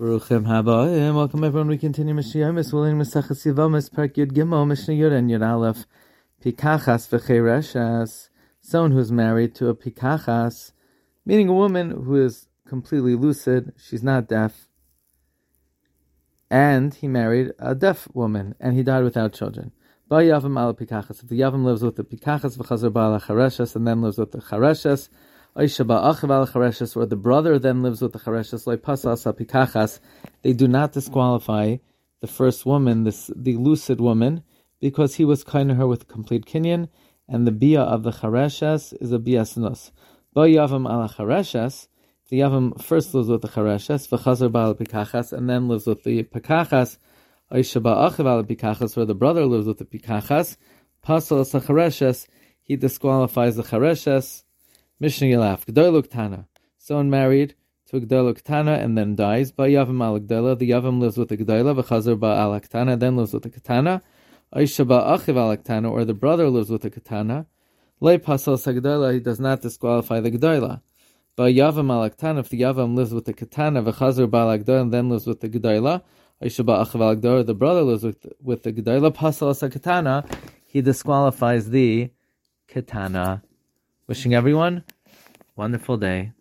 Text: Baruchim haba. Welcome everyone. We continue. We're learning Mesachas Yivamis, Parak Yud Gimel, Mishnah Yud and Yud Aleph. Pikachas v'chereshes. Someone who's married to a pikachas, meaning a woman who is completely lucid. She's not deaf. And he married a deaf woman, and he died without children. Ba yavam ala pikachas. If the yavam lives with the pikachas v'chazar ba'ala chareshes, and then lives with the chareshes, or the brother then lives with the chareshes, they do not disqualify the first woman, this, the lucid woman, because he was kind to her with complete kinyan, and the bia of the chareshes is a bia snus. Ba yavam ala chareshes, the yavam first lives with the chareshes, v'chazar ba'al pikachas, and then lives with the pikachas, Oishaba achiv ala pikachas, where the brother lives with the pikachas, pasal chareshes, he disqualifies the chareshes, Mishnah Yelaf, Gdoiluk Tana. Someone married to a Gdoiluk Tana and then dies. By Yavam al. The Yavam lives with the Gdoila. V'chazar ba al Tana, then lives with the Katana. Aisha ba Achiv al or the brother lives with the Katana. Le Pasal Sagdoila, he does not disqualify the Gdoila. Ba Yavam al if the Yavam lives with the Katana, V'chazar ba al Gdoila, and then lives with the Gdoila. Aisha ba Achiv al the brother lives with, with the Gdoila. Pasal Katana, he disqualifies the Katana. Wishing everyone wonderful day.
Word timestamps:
Baruchim 0.00 0.46
haba. 0.46 1.14
Welcome 1.14 1.44
everyone. 1.44 1.68
We 1.68 1.76
continue. 1.76 2.14
We're 2.14 2.22
learning 2.22 3.02
Mesachas 3.02 3.44
Yivamis, 3.44 3.90
Parak 3.90 4.14
Yud 4.14 4.32
Gimel, 4.32 4.66
Mishnah 4.66 4.94
Yud 4.94 5.12
and 5.12 5.30
Yud 5.30 5.46
Aleph. 5.46 5.84
Pikachas 6.42 7.10
v'chereshes. 7.10 8.30
Someone 8.62 8.92
who's 8.92 9.12
married 9.12 9.54
to 9.56 9.68
a 9.68 9.74
pikachas, 9.74 10.72
meaning 11.26 11.50
a 11.50 11.52
woman 11.52 11.90
who 11.90 12.16
is 12.16 12.48
completely 12.66 13.14
lucid. 13.14 13.74
She's 13.76 14.02
not 14.02 14.26
deaf. 14.26 14.68
And 16.50 16.94
he 16.94 17.06
married 17.06 17.52
a 17.58 17.74
deaf 17.74 18.08
woman, 18.14 18.54
and 18.58 18.74
he 18.74 18.82
died 18.82 19.04
without 19.04 19.34
children. 19.34 19.72
Ba 20.08 20.14
yavam 20.14 20.58
ala 20.58 20.72
pikachas. 20.72 21.22
If 21.22 21.28
the 21.28 21.40
yavam 21.40 21.62
lives 21.62 21.82
with 21.82 21.96
the 21.96 22.04
pikachas 22.04 22.56
v'chazar 22.56 22.88
ba'ala 22.90 23.20
chareshes, 23.22 23.76
and 23.76 23.86
then 23.86 24.00
lives 24.00 24.16
with 24.16 24.32
the 24.32 24.38
chareshes, 24.38 25.10
or 25.60 27.06
the 27.06 27.18
brother 27.20 27.58
then 27.58 27.82
lives 27.82 28.00
with 28.00 28.12
the 28.12 28.18
chareshes, 28.18 30.00
they 30.42 30.52
do 30.54 30.68
not 30.68 30.92
disqualify 30.92 31.76
the 32.20 32.26
first 32.26 32.64
woman, 32.64 33.04
this, 33.04 33.30
the 33.34 33.56
lucid 33.56 34.00
woman, 34.00 34.42
because 34.80 35.16
he 35.16 35.24
was 35.24 35.44
kind 35.44 35.68
to 35.68 35.74
her 35.74 35.86
with 35.86 36.08
complete 36.08 36.46
kinyan, 36.46 36.88
and 37.28 37.46
the 37.46 37.52
bia 37.52 37.82
of 37.82 38.02
the 38.02 38.10
chareshes 38.10 38.94
is 39.00 39.12
a 39.12 39.18
bia 39.18 39.42
snus. 39.42 39.90
Ba 40.32 40.40
yavam 40.40 40.88
ala 40.90 41.08
chareshes, 41.08 41.88
the 42.28 42.40
yavam 42.40 42.80
first 42.82 43.12
lives 43.14 43.28
with 43.28 43.42
the 43.42 43.48
chareshes, 43.48 44.08
v'chazar 44.08 44.50
ba'al 44.50 44.74
pikachas, 44.74 45.32
and 45.32 45.48
then 45.48 45.68
lives 45.68 45.86
with 45.86 46.02
the 46.04 46.22
pikachas, 46.22 46.96
Oishaba 47.52 48.08
achiv 48.08 48.20
ala 48.20 48.44
pikachas, 48.44 48.96
where 48.96 49.06
the 49.06 49.14
brother 49.14 49.44
lives 49.44 49.66
with 49.66 49.78
the 49.78 49.84
pikachas, 49.84 50.56
pasal 51.04 51.44
chareshes, 51.60 52.26
he 52.62 52.76
disqualifies 52.76 53.56
the 53.56 53.62
chareshes, 53.62 54.44
Mishnah 55.02 55.28
Yelaf, 55.28 55.64
Gdoiluk 55.64 56.10
Tana. 56.10 56.46
Someone 56.76 57.08
married 57.08 57.54
to 57.86 57.96
a 57.96 58.00
Gdoiluk 58.02 58.42
Tana 58.42 58.72
and 58.72 58.98
then 58.98 59.16
dies. 59.16 59.50
By 59.50 59.70
Yavam 59.70 60.04
al. 60.04 60.18
The 60.18 60.68
Yavam 60.68 61.00
lives 61.00 61.16
with 61.16 61.30
the 61.30 61.38
Gdoila. 61.38 61.82
V'chazar 61.82 62.20
ba 62.20 62.26
al 62.26 62.60
Tana, 62.60 62.98
then 62.98 63.16
lives 63.16 63.32
with 63.32 63.44
the 63.44 63.48
Katana. 63.48 64.02
Aisha 64.54 64.86
ba 64.86 65.00
Achiv 65.16 65.38
al 65.38 65.86
or 65.90 66.04
the 66.04 66.12
brother 66.12 66.50
lives 66.50 66.68
with 66.68 66.82
the 66.82 66.90
Katana. 66.90 67.46
Le 68.00 68.18
Pasal 68.18 68.58
Sagdoila, 68.58 69.14
he 69.14 69.20
does 69.20 69.40
not 69.40 69.62
disqualify 69.62 70.20
the 70.20 70.30
Gdoila. 70.32 70.82
Ba 71.34 71.44
Yavam 71.44 71.90
al 71.90 72.04
if 72.04 72.50
the 72.50 72.60
Yavam 72.60 72.94
lives 72.94 73.14
with 73.14 73.24
the 73.24 73.32
Katana, 73.32 73.82
V'chazar 73.82 74.30
ba 74.30 74.36
al 74.36 74.58
Gdoila, 74.58 74.82
and 74.82 74.92
then 74.92 75.08
lives 75.08 75.26
with 75.26 75.40
the 75.40 75.48
Gdoila. 75.48 76.02
Aisha 76.42 76.62
ba 76.62 76.84
Achiv 76.84 77.00
al 77.00 77.42
the 77.44 77.54
brother 77.54 77.80
lives 77.80 78.04
with, 78.04 78.26
with 78.42 78.64
the 78.64 78.72
Gdoila. 78.74 79.12
Pasal 79.14 79.72
Katana, 79.72 80.26
he 80.66 80.82
disqualifies 80.82 81.70
the 81.70 82.10
Katana. 82.68 83.42
Wishing 84.10 84.34
everyone 84.34 84.82
wonderful 85.54 85.96
day. 85.96 86.32